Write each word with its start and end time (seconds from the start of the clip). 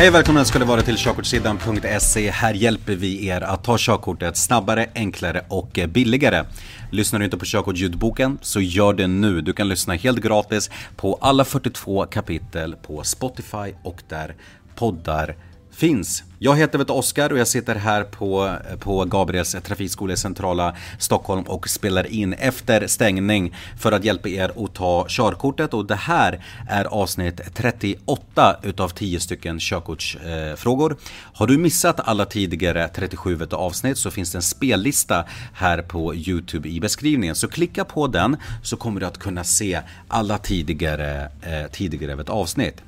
Hej 0.00 0.08
och 0.08 0.14
välkomna 0.14 0.44
ska 0.44 0.58
det 0.58 0.64
vara 0.64 0.82
till 0.82 0.96
körkortssidan.se. 0.96 2.30
Här 2.30 2.54
hjälper 2.54 2.94
vi 2.94 3.26
er 3.26 3.40
att 3.40 3.64
ta 3.64 3.76
körkortet 3.78 4.36
snabbare, 4.36 4.86
enklare 4.94 5.44
och 5.48 5.78
billigare. 5.88 6.44
Lyssnar 6.90 7.18
du 7.18 7.24
inte 7.24 7.38
på 7.38 7.44
körkortsljudboken 7.44 8.38
så 8.42 8.60
gör 8.60 8.92
det 8.92 9.06
nu. 9.06 9.40
Du 9.40 9.52
kan 9.52 9.68
lyssna 9.68 9.94
helt 9.94 10.20
gratis 10.20 10.70
på 10.96 11.18
alla 11.20 11.44
42 11.44 12.06
kapitel 12.06 12.76
på 12.76 13.02
Spotify 13.04 13.74
och 13.82 14.02
där 14.08 14.34
poddar 14.74 15.36
finns. 15.72 16.22
Jag 16.42 16.56
heter 16.56 16.78
vet 16.78 16.90
Oskar 16.90 17.32
och 17.32 17.38
jag 17.38 17.48
sitter 17.48 17.74
här 17.74 18.04
på, 18.04 18.56
på 18.78 19.04
Gabriels 19.04 19.56
trafikskola 19.62 20.12
i 20.12 20.16
centrala 20.16 20.76
Stockholm 20.98 21.42
och 21.42 21.68
spelar 21.68 22.06
in 22.06 22.32
efter 22.32 22.86
stängning 22.86 23.54
för 23.78 23.92
att 23.92 24.04
hjälpa 24.04 24.28
er 24.28 24.64
att 24.64 24.74
ta 24.74 25.06
körkortet 25.08 25.74
och 25.74 25.86
det 25.86 25.94
här 25.94 26.44
är 26.68 26.84
avsnitt 26.84 27.40
38 27.54 28.56
utav 28.62 28.88
10 28.88 29.20
stycken 29.20 29.58
körkortsfrågor. 29.58 30.96
Har 31.34 31.46
du 31.46 31.58
missat 31.58 32.00
alla 32.08 32.24
tidigare 32.24 32.88
37 32.88 33.38
avsnitt 33.50 33.98
så 33.98 34.10
finns 34.10 34.32
det 34.32 34.38
en 34.38 34.42
spellista 34.42 35.24
här 35.54 35.82
på 35.82 36.14
Youtube 36.14 36.68
i 36.68 36.80
beskrivningen 36.80 37.34
så 37.34 37.48
klicka 37.48 37.84
på 37.84 38.06
den 38.06 38.36
så 38.62 38.76
kommer 38.76 39.00
du 39.00 39.06
att 39.06 39.18
kunna 39.18 39.44
se 39.44 39.80
alla 40.08 40.38
tidigare, 40.38 41.30
eh, 41.42 41.70
tidigare 41.72 42.24
avsnitt. 42.26 42.82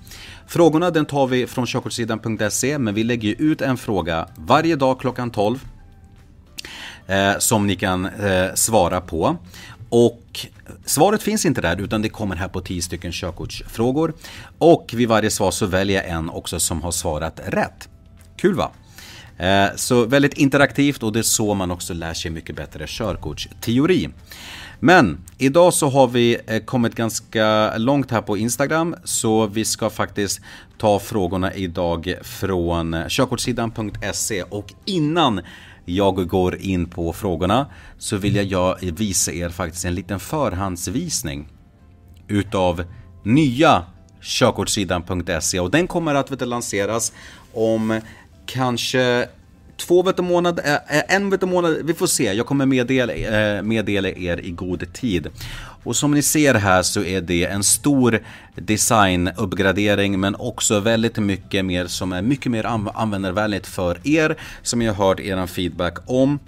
Frågorna 0.53 0.91
den 0.91 1.05
tar 1.05 1.27
vi 1.27 1.47
från 1.47 1.67
körkortssidan.se 1.67 2.79
men 2.79 2.95
vi 2.95 3.05
lägger 3.05 3.42
ut 3.43 3.61
en 3.61 3.77
fråga 3.77 4.29
varje 4.37 4.77
dag 4.77 5.01
klockan 5.01 5.31
12 5.31 5.59
eh, 7.07 7.39
som 7.39 7.67
ni 7.67 7.77
kan 7.77 8.05
eh, 8.05 8.55
svara 8.55 9.01
på. 9.01 9.37
Och 9.89 10.47
svaret 10.85 11.23
finns 11.23 11.47
inte 11.47 11.61
där 11.61 11.81
utan 11.81 12.03
det 12.03 12.09
kommer 12.09 12.37
här 12.37 12.49
på 12.49 12.61
10 12.61 12.83
stycken 12.83 13.13
körkortsfrågor. 13.13 14.15
Och 14.59 14.91
vid 14.97 15.09
varje 15.09 15.31
svar 15.31 15.51
så 15.51 15.67
väljer 15.67 16.03
jag 16.03 16.11
en 16.11 16.31
också 16.31 16.61
som 16.61 16.83
har 16.83 16.91
svarat 16.91 17.41
rätt. 17.47 17.89
Kul 18.37 18.55
va? 18.55 18.71
Eh, 19.43 19.77
så 19.77 20.05
väldigt 20.05 20.35
interaktivt 20.35 21.03
och 21.03 21.13
det 21.13 21.19
är 21.19 21.23
så 21.23 21.55
man 21.55 21.71
också 21.71 21.95
lär 21.95 22.15
sig 22.15 22.31
mycket 22.31 22.57
bättre 22.57 22.85
körkortsteori. 22.89 24.09
Men 24.81 25.19
idag 25.39 25.75
så 25.75 25.89
har 25.89 26.09
vi 26.09 26.39
eh, 26.47 26.63
kommit 26.63 26.95
ganska 26.95 27.77
långt 27.77 28.11
här 28.11 28.23
på 28.23 28.37
Instagram 28.37 28.97
så 29.05 29.47
vi 29.47 29.65
ska 29.65 29.91
faktiskt 29.91 30.41
ta 30.79 30.99
frågorna 30.99 31.55
idag 31.55 32.15
från 32.23 32.97
körkortssidan.se 33.09 34.43
och 34.43 34.73
innan 34.85 35.41
jag 35.85 36.29
går 36.29 36.57
in 36.57 36.87
på 36.87 37.13
frågorna 37.13 37.67
så 37.99 38.17
vill 38.17 38.51
jag 38.51 38.77
visa 38.81 39.33
er 39.33 39.49
faktiskt 39.49 39.85
en 39.85 39.95
liten 39.95 40.21
förhandsvisning 40.21 41.49
utav 42.29 42.85
nya 43.25 43.85
körkortssidan.se 44.23 45.61
och 45.61 45.71
den 45.71 45.87
kommer 45.87 46.15
att 46.15 46.49
lanseras 46.49 47.13
om 47.53 48.01
kanske 48.47 49.29
två 49.77 50.03
veckor 50.03 50.23
månad, 50.23 50.61
eh, 50.65 50.75
eh, 50.75 51.15
en 51.15 51.31
veckor 51.31 51.47
månad, 51.47 51.77
vi 51.85 51.95
får 51.95 52.07
se. 52.07 52.33
Jag 52.33 52.47
kommer 52.47 52.67
meddela, 52.67 53.13
eh, 53.13 53.63
meddela 53.63 54.09
er 54.09 54.41
i 54.41 54.51
god 54.51 54.93
tid. 54.93 55.29
Och 55.85 55.97
som 55.97 56.15
ni 56.15 56.23
ser 56.23 56.55
här 56.55 56.83
så 56.83 57.05
är 57.05 57.21
det 57.21 57.45
en 57.45 57.63
stor 57.63 58.21
designuppgradering 58.55 60.21
men 60.21 60.35
också 60.35 60.81
väldigt 60.81 61.19
mycket 61.19 61.65
mer 61.65 61.87
som 61.87 62.13
är 62.13 62.23
mycket 62.23 62.53
mer 62.53 62.65
användarvänligt 62.95 63.67
för 63.67 64.01
er 64.05 64.37
som 64.63 64.83
jag 64.83 64.95
har 64.95 65.09
hört 65.09 65.21
er 65.21 65.47
feedback 65.47 66.11
om. 66.11 66.39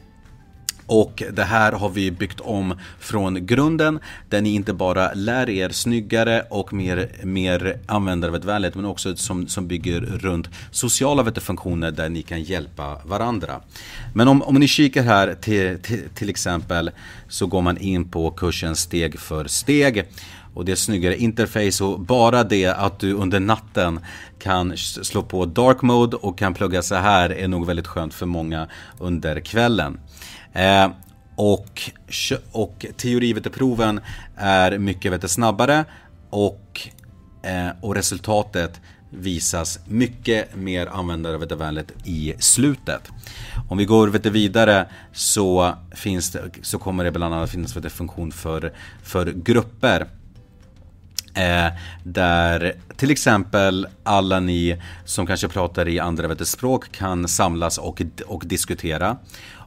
Och 0.87 1.23
det 1.33 1.45
här 1.45 1.73
har 1.73 1.89
vi 1.89 2.11
byggt 2.11 2.41
om 2.41 2.79
från 2.99 3.47
grunden 3.47 3.99
där 4.29 4.41
ni 4.41 4.55
inte 4.55 4.73
bara 4.73 5.13
lär 5.15 5.51
er 5.51 5.69
snyggare 5.69 6.43
och 6.51 6.73
mer, 6.73 7.09
mer 7.23 7.79
användarvänligt 7.87 8.75
men 8.75 8.85
också 8.85 9.17
som, 9.17 9.49
som 9.49 9.69
bygger 9.69 10.01
runt 10.01 10.49
sociala 10.71 11.33
funktioner 11.33 11.91
där 11.91 12.09
ni 12.09 12.23
kan 12.23 12.43
hjälpa 12.43 13.01
varandra. 13.05 13.61
Men 14.15 14.29
om, 14.29 14.43
om 14.43 14.55
ni 14.55 14.69
kikar 14.69 15.03
här 15.03 15.35
till, 15.35 15.79
till, 15.79 16.09
till 16.15 16.29
exempel 16.29 16.91
så 17.29 17.47
går 17.47 17.63
man 17.63 17.79
in 17.79 18.09
på 18.09 18.31
kursen 18.31 18.77
steg 18.77 19.19
för 19.19 19.47
steg 19.47 20.05
och 20.55 20.65
det 20.65 20.73
är 20.73 20.77
snyggare 20.77 21.17
interface 21.17 21.85
och 21.85 22.01
bara 22.01 22.45
det 22.45 22.67
att 22.67 22.99
du 22.99 23.13
under 23.13 23.41
natten 23.41 24.01
kan 24.39 24.77
slå 24.77 25.23
på 25.23 25.47
dark 25.47 25.83
mode 25.83 26.17
och 26.17 26.39
kan 26.39 26.55
plugga 26.55 26.83
så 26.83 26.95
här 26.95 27.33
är 27.33 27.49
nog 27.49 27.67
väldigt 27.67 27.87
skönt 27.87 28.15
för 28.15 28.27
många 28.27 28.69
under 28.99 29.41
kvällen. 29.41 30.01
Eh, 30.53 30.89
och, 31.37 31.83
och 32.53 32.87
teoriveteproven 32.97 34.01
är 34.37 34.79
mycket 34.79 35.13
vet, 35.13 35.31
snabbare 35.31 35.85
och, 36.31 36.89
eh, 37.43 37.69
och 37.81 37.95
resultatet 37.95 38.81
visas 39.11 39.79
mycket 39.87 40.57
mer 40.57 40.87
användarvänligt 40.87 41.93
i 42.05 42.35
slutet. 42.39 43.11
Om 43.69 43.79
vi 43.79 43.85
går 43.85 44.09
vet, 44.09 44.27
vidare 44.27 44.87
så, 45.13 45.75
finns 45.95 46.31
det, 46.31 46.51
så 46.63 46.79
kommer 46.79 47.05
det 47.05 47.11
bland 47.11 47.35
annat 47.35 47.51
finnas 47.51 47.77
vet, 47.77 47.93
funktion 47.93 48.33
för, 48.33 48.73
för 49.03 49.27
grupper. 49.27 50.07
Eh, 51.35 51.73
där 52.05 52.73
till 52.97 53.11
exempel 53.11 53.87
alla 54.03 54.41
ni 54.41 54.83
som 55.05 55.27
kanske 55.27 55.49
pratar 55.49 55.89
i 55.89 55.99
andra 55.99 56.37
språk 56.45 56.93
kan 56.93 57.29
samlas 57.29 57.79
och, 57.79 58.03
och 58.27 58.43
diskutera. 58.47 59.17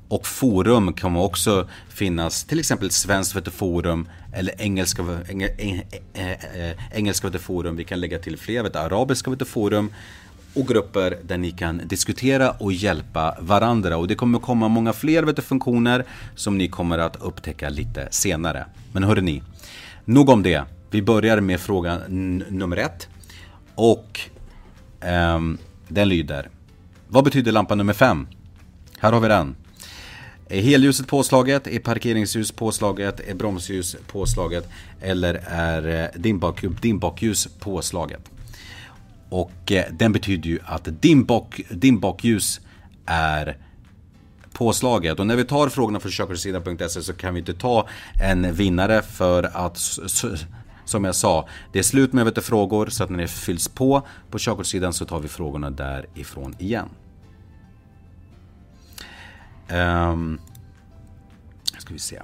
Och 0.10 0.28
forum 0.28 0.94
kommer 0.94 1.20
också 1.20 1.68
finnas, 1.90 2.44
till 2.44 2.60
exempel 2.60 2.92
svenskt 2.92 3.54
forum 3.54 4.08
eller 4.34 4.62
engelska, 4.62 5.04
engel, 5.30 5.50
eh, 6.14 6.72
engelska 6.92 7.32
forum. 7.32 7.76
Vi 7.76 7.84
kan 7.84 8.00
lägga 8.00 8.20
till 8.20 8.38
fler, 8.38 8.64
vet, 8.64 8.76
arabiska 8.76 9.46
forum 9.46 9.94
och 10.54 10.68
grupper 10.68 11.18
där 11.24 11.38
ni 11.38 11.52
kan 11.52 11.82
diskutera 11.86 12.52
och 12.52 12.74
hjälpa 12.74 13.38
varandra. 13.40 13.98
Och 13.98 14.08
det 14.08 14.16
kommer 14.16 14.40
komma 14.40 14.68
många 14.68 14.94
fler 14.94 15.24
vet, 15.24 15.44
funktioner 15.44 16.06
som 16.36 16.58
ni 16.58 16.68
kommer 16.68 16.98
att 16.98 17.16
upptäcka 17.22 17.70
lite 17.70 18.08
senare. 18.12 18.66
Men 18.94 19.04
hörni, 19.04 19.44
nog 20.06 20.30
om 20.30 20.44
det. 20.44 20.64
Vi 20.92 21.02
börjar 21.02 21.42
med 21.42 21.60
fråga 21.60 22.02
nummer 22.08 22.78
ett. 22.78 23.08
Och 23.76 24.20
um, 25.36 25.58
den 25.88 26.10
lyder. 26.10 26.50
Vad 27.08 27.24
betyder 27.24 27.52
lampa 27.52 27.76
nummer 27.76 27.94
fem? 27.94 28.28
Här 29.00 29.12
har 29.12 29.20
vi 29.20 29.28
den. 29.28 29.56
Är 30.50 30.62
helljuset 30.62 31.08
påslaget? 31.08 31.68
Är 31.68 31.80
parkeringsljus 31.80 32.52
påslaget? 32.52 33.20
Är 33.20 33.34
bromsljus 33.34 33.96
påslaget? 34.08 34.70
Eller 35.02 35.34
är 35.48 36.04
eh, 36.04 36.22
dimbak, 36.22 36.64
dimbakljus 36.82 37.48
påslaget? 37.60 38.32
Och 39.30 39.72
eh, 39.72 39.86
den 39.92 40.14
betyder 40.14 40.50
ju 40.50 40.60
att 40.66 40.88
dimbakljus 41.70 42.62
är 43.06 43.58
påslaget. 44.54 45.20
Och 45.20 45.28
när 45.28 45.36
vi 45.36 45.46
tar 45.46 45.70
frågorna 45.70 46.00
från 46.00 46.12
körkortssidan.se 46.12 47.02
så 47.02 47.14
kan 47.14 47.34
vi 47.34 47.40
inte 47.40 47.54
ta 47.54 47.88
en 48.24 48.54
vinnare 48.54 49.02
för 49.02 49.44
att 49.54 49.78
som 50.88 51.04
jag 51.04 51.16
sa, 51.16 51.48
det 51.74 51.80
är 51.80 51.84
slut 51.84 52.14
med 52.14 52.26
vet, 52.26 52.44
frågor 52.46 52.88
så 52.90 53.04
att 53.04 53.10
när 53.10 53.18
det 53.18 53.28
fylls 53.28 53.68
på 53.68 54.02
på 54.32 54.40
körkortssidan 54.40 54.94
så 54.94 55.06
tar 55.06 55.20
vi 55.20 55.28
frågorna 55.28 55.70
därifrån 55.70 56.56
igen. 56.60 56.90
Um, 59.72 60.40
ska 61.78 61.94
vi 61.94 62.00
se. 62.00 62.22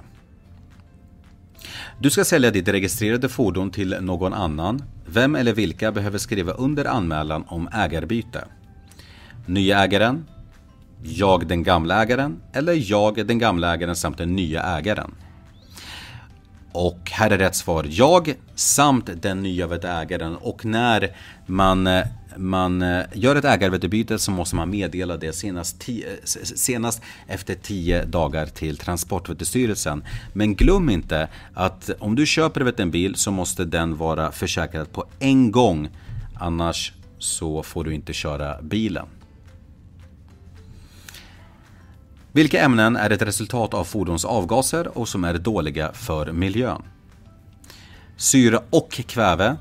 Du 1.98 2.10
ska 2.10 2.24
sälja 2.24 2.50
ditt 2.50 2.68
registrerade 2.68 3.28
fordon 3.28 3.70
till 3.70 3.96
någon 4.00 4.34
annan. 4.34 4.82
Vem 5.06 5.36
eller 5.36 5.52
vilka 5.52 5.92
behöver 5.92 6.18
skriva 6.18 6.52
under 6.52 6.84
anmälan 6.84 7.44
om 7.48 7.68
ägarbyte? 7.72 8.44
Nya 9.46 9.84
ägaren? 9.84 10.26
Jag 11.02 11.46
den 11.46 11.62
gamla 11.62 12.02
ägaren? 12.02 12.40
Eller 12.52 12.90
jag 12.90 13.26
den 13.26 13.38
gamla 13.38 13.74
ägaren 13.74 13.96
samt 13.96 14.18
den 14.18 14.36
nya 14.36 14.62
ägaren? 14.62 15.14
Och 16.74 17.10
här 17.10 17.30
är 17.30 17.38
rätt 17.38 17.54
svar 17.54 17.86
jag 17.88 18.34
samt 18.54 19.10
den 19.22 19.42
nya 19.42 19.66
ägaren 19.84 20.36
och 20.36 20.64
när 20.64 21.16
man 21.46 21.88
man 22.36 22.82
eh, 22.82 23.04
gör 23.12 23.36
ett 23.36 23.44
ägarbyte 23.44 24.18
så 24.18 24.30
måste 24.30 24.56
man 24.56 24.70
meddela 24.70 25.16
det 25.16 25.32
senast, 25.32 25.80
tio, 25.80 26.06
eh, 26.08 26.42
senast 26.42 27.02
efter 27.26 27.54
10 27.54 28.04
dagar 28.04 28.46
till 28.46 28.76
Transportstyrelsen. 28.76 30.04
Men 30.32 30.54
glöm 30.54 30.90
inte 30.90 31.28
att 31.54 31.90
om 31.98 32.14
du 32.14 32.26
köper 32.26 32.80
en 32.80 32.90
bil 32.90 33.14
så 33.14 33.30
måste 33.30 33.64
den 33.64 33.96
vara 33.96 34.32
försäkrad 34.32 34.92
på 34.92 35.04
en 35.18 35.50
gång. 35.50 35.88
Annars 36.34 36.92
så 37.18 37.62
får 37.62 37.84
du 37.84 37.94
inte 37.94 38.12
köra 38.12 38.62
bilen. 38.62 39.06
Vilka 42.34 42.60
ämnen 42.60 42.96
är 42.96 43.10
ett 43.10 43.22
resultat 43.22 43.74
av 43.74 43.84
fordons 43.84 44.24
avgaser 44.24 44.98
och 44.98 45.08
som 45.08 45.24
är 45.24 45.34
dåliga 45.38 45.92
för 45.92 46.32
miljön? 46.32 46.82
Syra 48.16 48.62
och 48.70 48.92
kväve, 48.92 49.56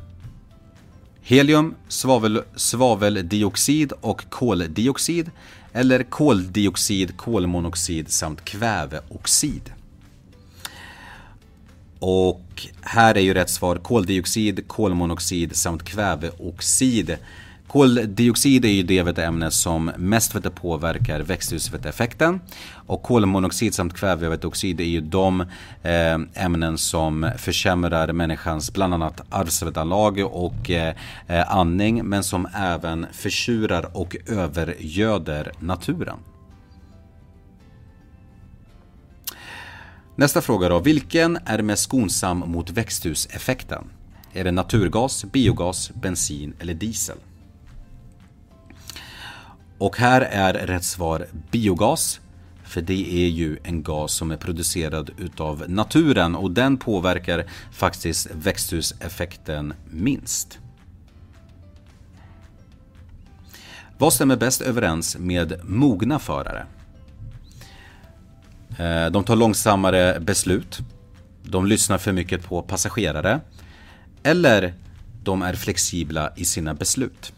Helium, 1.22 1.76
svavel, 1.88 2.42
svaveldioxid 2.56 3.94
och 4.02 4.30
koldioxid 4.30 5.32
eller 5.74 6.04
koldioxid, 6.04 7.18
kolmonoxid 7.18 8.12
samt 8.12 8.46
kväveoxid. 8.46 9.72
Och 12.00 12.68
här 12.82 13.18
är 13.18 13.22
ju 13.22 13.34
rätt 13.34 13.50
svar 13.50 13.76
koldioxid, 13.76 14.68
kolmonoxid 14.68 15.56
samt 15.56 15.84
kväveoxid. 15.84 17.18
Koldioxid 17.68 18.66
är 18.66 18.70
ju 18.70 18.84
det 18.84 19.18
ämne 19.20 19.52
som 19.52 19.92
mest 19.98 20.36
vet, 20.36 20.56
påverkar 20.56 21.20
växthuseffekten. 21.20 22.40
Och 22.74 23.04
kolmonoxid 23.04 23.74
samt 23.74 23.94
kväveoxid 23.94 24.82
är 24.82 24.86
ju 24.86 25.02
de 25.02 25.42
eh, 25.84 26.20
ämnen 26.34 26.78
som 26.78 27.32
försämrar 27.38 28.12
människans 28.12 28.74
bland 28.74 28.94
annat 28.94 29.22
arvsanlag 29.30 30.20
och 30.20 30.70
eh, 30.70 30.96
andning 31.48 32.06
men 32.06 32.24
som 32.24 32.48
även 32.56 33.06
försurar 33.12 33.98
och 33.98 34.16
övergöder 34.28 35.52
naturen. 35.60 36.18
Nästa 40.16 40.42
fråga 40.42 40.70
då. 40.70 40.80
Vilken 40.80 41.38
är 41.46 41.62
mest 41.62 41.84
skonsam 41.84 42.40
mot 42.40 42.70
växthuseffekten? 42.70 43.84
Är 44.34 44.44
det 44.44 44.52
naturgas, 44.52 45.26
biogas, 45.26 45.92
bensin 45.94 46.54
eller 46.60 46.74
diesel? 46.74 47.18
Och 49.78 49.98
här 49.98 50.22
är 50.22 50.54
rätt 50.54 50.84
svar 50.84 51.28
biogas. 51.52 52.20
För 52.64 52.82
det 52.82 53.14
är 53.26 53.28
ju 53.28 53.58
en 53.64 53.84
gas 53.84 54.14
som 54.14 54.32
är 54.32 54.38
producerad 54.38 55.12
utav 55.18 55.64
naturen 55.68 56.36
och 56.36 56.52
den 56.52 56.78
påverkar 56.78 57.46
faktiskt 57.72 58.28
växthuseffekten 58.32 59.74
minst. 59.90 60.60
Vad 63.98 64.14
stämmer 64.14 64.36
bäst 64.36 64.62
överens 64.62 65.18
med 65.18 65.60
mogna 65.64 66.20
förare? 66.20 66.66
Eh, 68.78 69.06
de 69.12 69.24
tar 69.24 69.36
långsammare 69.36 70.20
beslut. 70.20 70.80
De 71.44 71.66
lyssnar 71.66 71.98
för 71.98 72.12
mycket 72.12 72.44
på 72.44 72.62
passagerare. 72.62 73.40
Eller 74.24 74.74
de 75.24 75.42
är 75.42 75.54
flexibla 75.54 76.34
i 76.36 76.46
sina 76.46 76.74
beslut. 76.74 77.34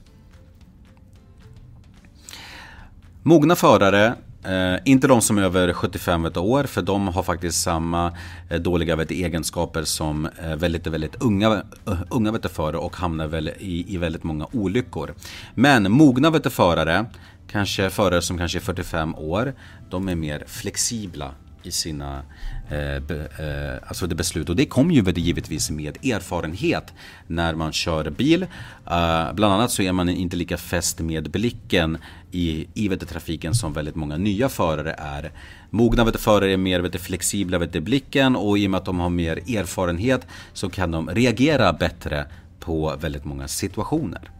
Mogna 3.27 3.55
förare, 3.55 4.05
eh, 4.43 4.79
inte 4.85 5.07
de 5.07 5.21
som 5.21 5.37
är 5.37 5.41
över 5.41 5.73
75 5.73 6.25
år 6.25 6.63
för 6.63 6.81
de 6.81 7.07
har 7.07 7.23
faktiskt 7.23 7.61
samma 7.61 8.13
eh, 8.49 8.61
dåliga 8.61 8.95
vet, 8.95 9.11
egenskaper 9.11 9.83
som 9.83 10.25
eh, 10.25 10.55
väldigt, 10.55 10.87
väldigt 10.87 11.21
unga, 11.21 11.51
uh, 11.89 12.01
unga 12.09 12.31
vet, 12.31 12.51
förare 12.51 12.77
och 12.77 12.95
hamnar 12.95 13.27
väl 13.27 13.49
i, 13.59 13.93
i 13.93 13.97
väldigt 13.97 14.23
många 14.23 14.47
olyckor. 14.51 15.13
Men 15.55 15.91
mogna 15.91 16.29
vet, 16.29 16.53
förare, 16.53 17.05
kanske 17.51 17.89
förare 17.89 18.21
som 18.21 18.37
kanske 18.37 18.57
är 18.57 18.61
45 18.61 19.15
år, 19.15 19.53
de 19.89 20.09
är 20.09 20.15
mer 20.15 20.43
flexibla 20.47 21.31
i 21.65 21.71
sina 21.71 22.21
eh, 22.69 22.99
be, 22.99 23.27
eh, 23.39 23.87
alltså 23.87 24.07
det 24.07 24.15
beslut. 24.15 24.49
Och 24.49 24.55
det 24.55 24.65
kommer 24.65 24.93
ju 24.93 25.01
givetvis 25.11 25.69
med 25.69 26.05
erfarenhet 26.05 26.93
när 27.27 27.55
man 27.55 27.73
kör 27.73 28.09
bil. 28.09 28.43
Uh, 28.43 29.33
bland 29.33 29.53
annat 29.53 29.71
så 29.71 29.81
är 29.81 29.91
man 29.91 30.09
inte 30.09 30.35
lika 30.35 30.57
fäst 30.57 30.99
med 30.99 31.31
blicken 31.31 31.97
i, 32.31 32.67
i 32.73 32.89
trafiken 32.89 33.55
som 33.55 33.73
väldigt 33.73 33.95
många 33.95 34.17
nya 34.17 34.49
förare 34.49 34.95
är. 34.97 35.31
Mogna 35.69 36.03
vet 36.03 36.19
förare 36.19 36.53
är 36.53 36.57
mer 36.57 36.79
vet 36.79 37.01
flexibla 37.01 37.57
vet 37.57 37.83
blicken 37.83 38.35
och 38.35 38.57
i 38.57 38.67
och 38.67 38.71
med 38.71 38.77
att 38.77 38.85
de 38.85 38.99
har 38.99 39.09
mer 39.09 39.37
erfarenhet 39.37 40.27
så 40.53 40.69
kan 40.69 40.91
de 40.91 41.09
reagera 41.09 41.73
bättre 41.73 42.25
på 42.59 42.95
väldigt 42.99 43.25
många 43.25 43.47
situationer. 43.47 44.31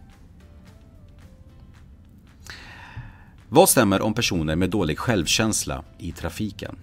Vad 3.48 3.68
stämmer 3.68 4.02
om 4.02 4.14
personer 4.14 4.56
med 4.56 4.70
dålig 4.70 4.98
självkänsla 4.98 5.84
i 5.98 6.12
trafiken? 6.12 6.76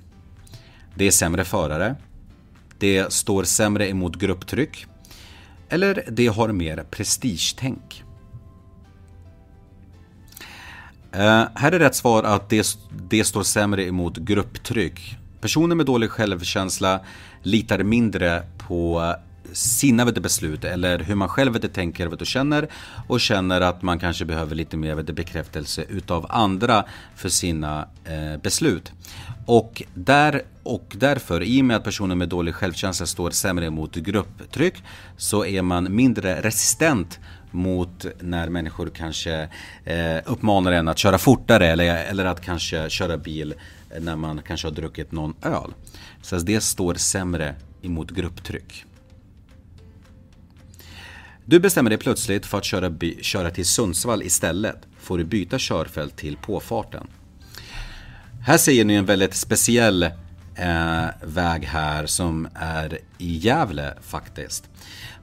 Det 0.96 1.06
är 1.06 1.12
sämre 1.12 1.44
förare. 1.44 1.96
Det 2.80 3.14
står 3.14 3.44
sämre 3.44 3.90
emot 3.90 4.16
grupptryck. 4.16 4.86
Eller 5.70 6.04
det 6.12 6.28
har 6.28 6.52
mer 6.52 6.86
prestigetänk. 6.92 8.04
Uh, 11.16 11.46
här 11.56 11.72
är 11.72 11.80
rätt 11.80 11.96
svar 11.96 12.24
att 12.24 12.50
det, 12.50 12.78
det 13.10 13.24
står 13.24 13.44
sämre 13.44 13.88
emot 13.88 14.18
grupptryck. 14.18 15.18
Personer 15.42 15.76
med 15.76 15.86
dålig 15.86 16.10
självkänsla 16.10 17.00
litar 17.42 17.84
mindre 17.84 18.44
på 18.58 19.14
sina 19.52 20.06
vet 20.06 20.22
beslut 20.22 20.64
eller 20.64 21.00
hur 21.00 21.16
man 21.16 21.30
själv 21.30 21.54
vet 21.54 21.74
tänker 21.74 22.08
vet 22.08 22.22
och 22.22 22.28
känner 22.28 22.68
och 23.08 23.20
känner 23.20 23.62
att 23.62 23.82
man 23.82 24.00
kanske 24.00 24.26
behöver 24.26 24.56
lite 24.56 24.78
mer 24.78 24.96
vet 24.96 25.16
bekräftelse 25.16 25.86
utav 25.90 26.26
andra 26.30 26.86
för 27.16 27.30
sina 27.30 27.88
eh, 28.06 28.42
beslut. 28.42 28.92
Och, 29.46 29.84
där, 29.94 30.42
och 30.64 30.96
därför, 30.96 31.44
i 31.44 31.62
och 31.62 31.66
med 31.66 31.78
att 31.78 31.84
personer 31.84 32.16
med 32.16 32.30
dålig 32.30 32.56
självkänsla 32.56 33.06
står 33.06 33.32
sämre 33.32 33.70
mot 33.70 33.96
grupptryck 33.96 34.84
så 35.18 35.46
är 35.46 35.62
man 35.62 35.96
mindre 35.96 36.42
resistent 36.42 37.20
mot 37.52 38.06
när 38.20 38.50
människor 38.50 38.92
kanske 38.96 39.50
eh, 39.86 40.18
uppmanar 40.26 40.72
en 40.72 40.88
att 40.88 40.98
köra 40.98 41.18
fortare 41.18 41.68
eller, 41.68 41.96
eller 41.96 42.26
att 42.26 42.42
kanske 42.42 42.90
köra 42.90 43.18
bil 43.18 43.54
när 44.00 44.16
man 44.16 44.42
kanske 44.48 44.68
har 44.68 44.72
druckit 44.72 45.12
någon 45.12 45.34
öl. 45.42 45.74
Så 46.22 46.38
det 46.38 46.62
står 46.62 46.94
sämre 46.94 47.56
emot 47.82 48.12
grupptryck. 48.12 48.86
Du 51.46 51.60
bestämmer 51.60 51.90
dig 51.90 52.00
plötsligt 52.00 52.46
för 52.46 52.58
att 52.58 52.64
köra, 52.66 52.94
köra 53.22 53.52
till 53.52 53.66
Sundsvall 53.66 54.24
istället. 54.24 54.78
Får 55.00 55.18
du 55.18 55.24
byta 55.24 55.58
körfält 55.60 56.16
till 56.16 56.38
påfarten. 56.38 57.08
Här 58.42 58.58
ser 58.58 58.86
ni 58.86 58.94
en 58.94 59.06
väldigt 59.06 59.36
speciell 59.36 60.04
eh, 60.04 61.06
väg 61.24 61.64
här 61.64 62.06
som 62.06 62.48
är 62.54 63.00
i 63.18 63.38
Gävle 63.38 63.94
faktiskt. 64.02 64.70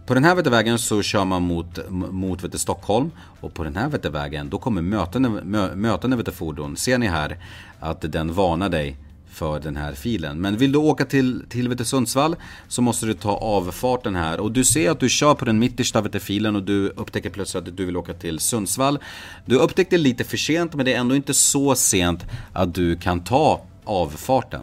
På 0.06 0.14
den 0.14 0.24
här 0.24 0.34
vägen 0.50 0.78
så 0.78 1.02
kör 1.02 1.24
man 1.24 1.42
mot, 1.42 1.90
mot 1.90 2.44
vet 2.44 2.58
Stockholm 2.58 3.10
och 3.40 3.54
på 3.54 3.64
den 3.64 3.76
här 3.76 3.88
vägen 4.10 4.50
då 4.50 4.58
kommer 4.58 4.82
mötande, 4.82 5.28
mö, 5.28 5.74
mötande 5.74 6.16
fordon. 6.32 6.76
Ser 6.76 6.98
ni 6.98 7.06
här 7.06 7.38
att 7.80 8.12
den 8.12 8.32
varnar 8.32 8.68
dig 8.68 8.96
för 9.40 9.60
den 9.60 9.76
här 9.76 9.94
filen. 9.94 10.40
Men 10.40 10.56
vill 10.56 10.72
du 10.72 10.78
åka 10.78 11.04
till, 11.04 11.44
till 11.48 11.84
Sundsvall 11.84 12.36
så 12.68 12.82
måste 12.82 13.06
du 13.06 13.14
ta 13.14 13.30
avfarten 13.30 14.16
här. 14.16 14.40
Och 14.40 14.52
du 14.52 14.64
ser 14.64 14.90
att 14.90 15.00
du 15.00 15.08
kör 15.08 15.34
på 15.34 15.44
den 15.44 15.58
mittersta 15.58 16.20
filen 16.20 16.56
och 16.56 16.62
du 16.62 16.88
upptäcker 16.88 17.30
plötsligt 17.30 17.68
att 17.68 17.76
du 17.76 17.84
vill 17.86 17.96
åka 17.96 18.14
till 18.14 18.38
Sundsvall. 18.38 18.98
Du 19.46 19.56
upptäckte 19.56 19.98
lite 19.98 20.24
för 20.24 20.36
sent 20.36 20.74
men 20.74 20.84
det 20.84 20.94
är 20.94 20.98
ändå 20.98 21.16
inte 21.16 21.34
så 21.34 21.74
sent 21.74 22.24
att 22.52 22.74
du 22.74 22.96
kan 22.96 23.24
ta 23.24 23.60
avfarten. 23.84 24.60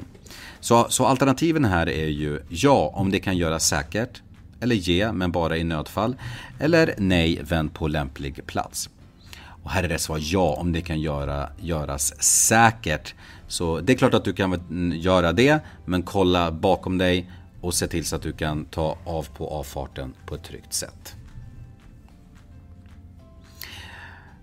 Så, 0.59 0.85
så 0.89 1.05
alternativen 1.05 1.65
här 1.65 1.89
är 1.89 2.07
ju 2.07 2.41
ja, 2.49 2.91
om 2.95 3.11
det 3.11 3.19
kan 3.19 3.37
göras 3.37 3.67
säkert. 3.67 4.21
Eller 4.61 4.75
ge, 4.75 5.11
men 5.11 5.31
bara 5.31 5.57
i 5.57 5.63
nödfall. 5.63 6.15
Eller 6.59 6.95
nej, 6.97 7.39
vänd 7.43 7.73
på 7.73 7.87
lämplig 7.87 8.45
plats. 8.45 8.89
Och 9.63 9.71
här 9.71 9.83
är 9.83 9.87
det 9.87 9.99
svar 9.99 10.19
ja, 10.21 10.55
om 10.59 10.71
det 10.71 10.81
kan 10.81 10.99
göra, 11.01 11.49
göras 11.61 12.23
säkert. 12.23 13.15
Så 13.47 13.79
det 13.79 13.93
är 13.93 13.97
klart 13.97 14.13
att 14.13 14.25
du 14.25 14.33
kan 14.33 14.53
mm, 14.53 14.97
göra 14.99 15.33
det, 15.33 15.59
men 15.85 16.03
kolla 16.03 16.51
bakom 16.51 16.97
dig 16.97 17.31
och 17.61 17.73
se 17.73 17.87
till 17.87 18.05
så 18.05 18.15
att 18.15 18.21
du 18.21 18.31
kan 18.31 18.65
ta 18.65 18.97
av 19.05 19.27
på 19.37 19.49
avfarten 19.49 20.13
på 20.25 20.35
ett 20.35 20.43
tryggt 20.43 20.73
sätt. 20.73 21.15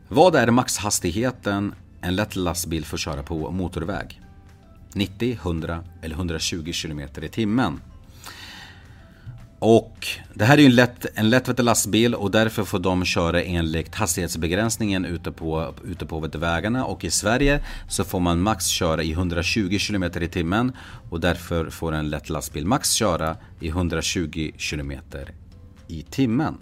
Vad 0.09 0.35
är 0.35 0.51
maxhastigheten 0.51 1.75
en 2.01 2.17
lätt 2.17 2.37
lastbil 2.37 2.85
får 2.85 2.97
köra 2.97 3.23
på 3.23 3.51
motorväg? 3.51 4.21
90, 4.93 5.33
100 5.33 5.85
eller 6.03 6.17
120 6.17 6.73
km 6.83 7.01
i 7.01 7.29
timmen? 7.29 7.81
Och 9.67 10.07
det 10.35 10.45
här 10.45 10.59
är 10.59 10.63
ju 10.63 10.67
en 10.67 10.75
lätt, 10.75 11.07
en 11.15 11.31
lätt 11.31 11.59
lastbil 11.59 12.15
och 12.15 12.31
därför 12.31 12.65
får 12.65 12.79
de 12.79 13.05
köra 13.05 13.43
enligt 13.43 13.95
hastighetsbegränsningen 13.95 15.05
ute 15.05 15.33
på, 15.33 15.75
ute 15.85 16.07
på 16.07 16.21
vägarna. 16.21 16.85
Och 16.85 17.05
i 17.05 17.11
Sverige 17.11 17.65
så 17.89 18.05
får 18.05 18.21
man 18.21 18.41
max 18.41 18.67
köra 18.67 19.03
i 19.03 19.13
120 19.13 19.79
km 19.89 20.03
i 20.03 20.29
timmen 20.29 20.73
och 21.11 21.21
därför 21.21 21.71
får 21.71 21.93
en 21.93 22.11
lätt 22.11 22.29
lastbil 22.29 22.67
max 22.67 22.93
köra 22.93 23.37
i 23.61 23.69
120 23.69 24.53
km 24.71 24.93
i 25.89 26.03
timmen. 26.03 26.55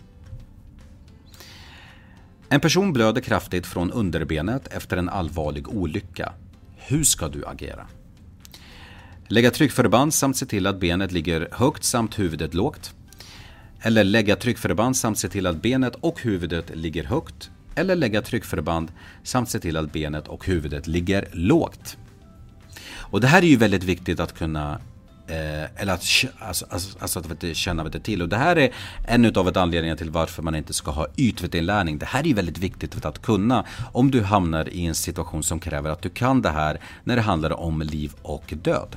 En 2.49 2.61
person 2.61 2.93
blöder 2.93 3.21
kraftigt 3.21 3.67
från 3.67 3.91
underbenet 3.91 4.67
efter 4.67 4.97
en 4.97 5.09
allvarlig 5.09 5.69
olycka. 5.69 6.33
Hur 6.77 7.05
ska 7.05 7.29
du 7.29 7.47
agera? 7.47 7.87
Lägga 9.33 9.51
tryckförband 9.51 10.15
samt 10.15 10.37
se 10.37 10.47
till 10.47 10.67
att 10.67 10.81
benet 10.81 11.13
ligger 11.13 11.49
högt 11.53 11.85
samt 11.85 12.19
huvudet 12.19 12.55
lågt. 12.55 12.95
Eller 13.83 14.05
lägga 14.05 14.37
tryckförband 14.37 14.97
samt 14.97 15.19
se 15.19 15.29
till 15.29 15.47
att 15.47 15.63
benet 15.63 15.95
och 16.01 16.23
huvudet 16.23 16.77
ligger 16.77 17.05
högt. 17.05 17.51
Eller 17.75 17.97
lägga 17.97 18.23
tryckförband 18.23 18.93
samt 19.23 19.51
se 19.51 19.59
till 19.59 19.77
att 19.77 19.93
benet 19.93 20.29
och 20.29 20.47
huvudet 20.47 20.87
ligger 20.87 21.29
lågt. 21.33 21.97
Och 22.97 23.21
det 23.21 23.27
här 23.27 23.43
är 23.43 23.47
ju 23.47 23.57
väldigt 23.57 23.85
viktigt 23.85 24.21
att 24.21 24.39
kunna 24.39 24.81
Eh, 25.27 25.83
eller 25.83 25.93
att, 25.93 26.05
alltså, 26.39 26.67
alltså, 26.71 26.99
alltså 26.99 27.19
att 27.19 27.57
känna 27.57 27.85
vet, 27.85 28.05
till. 28.05 28.23
Och 28.23 28.29
det 28.29 28.37
här 28.37 28.57
är 28.57 28.71
en 29.09 29.37
av 29.37 29.59
anledningarna 29.59 29.99
till 29.99 30.11
varför 30.11 30.43
man 30.43 30.55
inte 30.55 30.73
ska 30.73 30.91
ha 30.91 31.07
ytvetinlärning. 31.17 31.99
Det 31.99 32.07
här 32.07 32.27
är 32.27 32.35
väldigt 32.35 32.59
viktigt 32.59 33.05
att 33.05 33.23
kunna 33.23 33.65
om 33.93 34.11
du 34.11 34.23
hamnar 34.23 34.69
i 34.69 34.87
en 34.87 34.95
situation 34.95 35.43
som 35.43 35.61
kräver 35.61 35.91
att 35.91 36.03
du 36.03 36.09
kan 36.09 36.43
det 36.43 36.51
här 36.51 36.81
när 37.05 37.17
det 37.17 37.23
handlar 37.23 37.61
om 37.61 37.83
liv 37.83 38.13
och 38.23 38.55
död. 38.63 38.97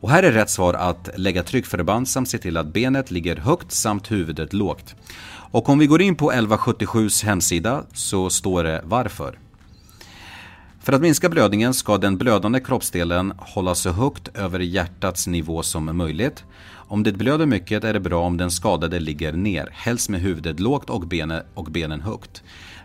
Och 0.00 0.10
här 0.10 0.22
är 0.22 0.32
rätt 0.32 0.50
svar 0.50 0.74
att 0.74 1.08
lägga 1.16 1.42
tryckförband 1.42 2.08
samt 2.08 2.28
se 2.28 2.38
till 2.38 2.56
att 2.56 2.72
benet 2.72 3.10
ligger 3.10 3.36
högt 3.36 3.72
samt 3.72 4.10
huvudet 4.10 4.52
lågt. 4.52 4.94
Och 5.50 5.68
om 5.68 5.78
vi 5.78 5.86
går 5.86 6.02
in 6.02 6.16
på 6.16 6.32
1177s 6.32 7.24
hemsida 7.24 7.84
så 7.92 8.30
står 8.30 8.64
det 8.64 8.82
varför. 8.84 9.38
För 10.80 10.92
att 10.92 11.00
minska 11.00 11.28
blödningen 11.28 11.74
ska 11.74 11.98
den 11.98 12.18
blödande 12.18 12.60
kroppsdelen 12.60 13.32
hållas 13.38 13.80
så 13.80 13.90
högt 13.90 14.28
över 14.36 14.60
hjärtats 14.60 15.26
nivå 15.26 15.62
som 15.62 15.96
möjligt. 15.96 16.44
Om 16.70 17.02
det 17.02 17.12
blöder 17.12 17.46
mycket 17.46 17.84
är 17.84 17.92
det 17.92 18.00
bra 18.00 18.24
om 18.24 18.36
den 18.36 18.50
skadade 18.50 19.00
ligger 19.00 19.32
ner, 19.32 19.68
helst 19.72 20.08
med 20.08 20.20
huvudet 20.20 20.60
lågt 20.60 20.90
och 20.90 21.06
benen, 21.06 21.42
och 21.54 21.64
benen 21.64 22.00
högt. 22.00 22.42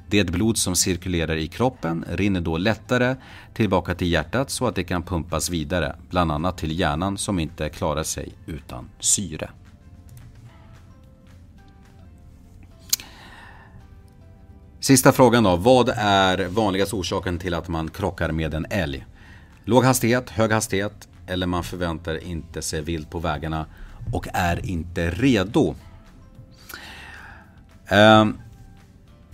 Det 0.10 0.24
blod 0.24 0.57
som 0.57 0.75
cirkulerar 0.75 1.36
i 1.36 1.48
kroppen 1.48 2.05
rinner 2.10 2.41
då 2.41 2.57
lättare 2.57 3.15
tillbaka 3.53 3.95
till 3.95 4.12
hjärtat 4.12 4.50
så 4.50 4.67
att 4.67 4.75
det 4.75 4.83
kan 4.83 5.03
pumpas 5.03 5.50
vidare, 5.50 5.95
bland 6.10 6.31
annat 6.31 6.57
till 6.57 6.79
hjärnan 6.79 7.17
som 7.17 7.39
inte 7.39 7.69
klarar 7.69 8.03
sig 8.03 8.33
utan 8.45 8.89
syre. 9.00 9.50
Sista 14.79 15.12
frågan 15.12 15.43
då. 15.43 15.55
Vad 15.55 15.89
är 15.95 16.48
vanligast 16.48 16.93
orsaken 16.93 17.39
till 17.39 17.53
att 17.53 17.67
man 17.67 17.89
krockar 17.89 18.31
med 18.31 18.53
en 18.53 18.65
älg? 18.69 19.05
Låg 19.65 19.83
hastighet, 19.83 20.29
hög 20.29 20.51
hastighet 20.51 21.07
eller 21.27 21.48
man 21.48 21.63
förväntar 21.63 22.24
inte 22.24 22.62
sig 22.62 22.81
vilt 22.81 23.10
på 23.10 23.19
vägarna 23.19 23.65
och 24.13 24.27
är 24.33 24.65
inte 24.65 25.10
redo. 25.10 25.75
Um, 27.91 28.38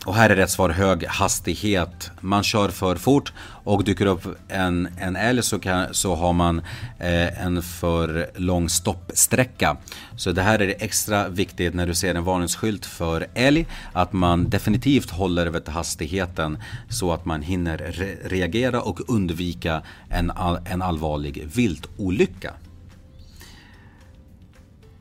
och 0.06 0.16
här 0.16 0.30
är 0.30 0.36
rätt 0.36 0.50
svar 0.50 0.70
hög 0.70 1.06
hastighet. 1.06 2.12
Man 2.22 2.44
kör 2.44 2.70
för 2.70 2.96
fort 2.96 3.34
och 3.64 3.84
dyker 3.84 4.06
upp 4.06 4.28
en, 4.48 4.88
en 4.98 5.16
älg 5.16 5.44
så, 5.44 5.60
kan, 5.60 5.94
så 5.94 6.16
har 6.16 6.34
man 6.34 6.62
eh, 7.00 7.46
en 7.46 7.62
för 7.62 8.30
lång 8.36 8.70
stoppsträcka. 8.70 9.78
Så 10.16 10.32
det 10.32 10.42
här 10.42 10.62
är 10.62 10.76
extra 10.80 11.28
viktigt 11.28 11.74
när 11.74 11.88
du 11.88 11.96
ser 11.96 12.16
en 12.16 12.24
varningsskylt 12.24 12.86
för 12.86 13.28
älg. 13.34 13.68
Att 13.94 14.14
man 14.14 14.50
definitivt 14.50 15.10
håller 15.10 15.48
vet, 15.48 15.68
hastigheten 15.68 16.58
så 16.90 17.14
att 17.14 17.26
man 17.26 17.42
hinner 17.42 17.78
re 17.78 18.16
reagera 18.24 18.82
och 18.82 19.10
undvika 19.10 19.82
en, 20.10 20.32
en 20.66 20.82
allvarlig 20.82 21.48
viltolycka. 21.54 22.54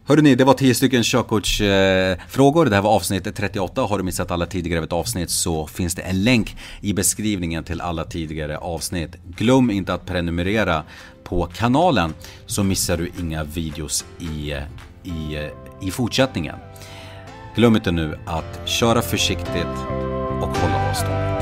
Hörrni, 0.09 0.35
det 0.35 0.45
var 0.45 0.55
10 0.55 0.75
stycken 0.75 1.03
körkortsfrågor. 1.03 2.65
Det 2.65 2.75
här 2.75 2.83
var 2.83 2.91
avsnitt 2.91 3.37
38. 3.37 3.83
Har 3.83 3.99
du 3.99 4.05
missat 4.05 4.31
alla 4.31 4.47
tidigare 4.47 4.87
avsnitt 4.91 5.31
så 5.31 5.67
finns 5.67 5.95
det 5.95 6.03
en 6.03 6.25
länk 6.25 6.57
i 6.81 6.93
beskrivningen 6.93 7.65
till 7.65 7.81
alla 7.81 8.05
tidigare 8.05 8.59
avsnitt. 8.59 9.17
Glöm 9.37 9.71
inte 9.71 9.95
att 9.95 10.07
prenumerera 10.07 10.83
på 11.25 11.47
kanalen 11.47 12.15
så 12.47 12.62
missar 12.62 12.97
du 12.97 13.11
inga 13.21 13.45
videos 13.45 14.05
i, 14.19 14.55
i, 15.05 15.49
i 15.83 15.91
fortsättningen. 15.91 16.57
Glöm 17.55 17.77
inte 17.77 17.91
nu 17.91 18.19
att 18.27 18.69
köra 18.69 19.03
försiktigt 19.03 19.77
och 20.41 20.57
hålla 20.57 20.91
avstånd. 20.91 21.38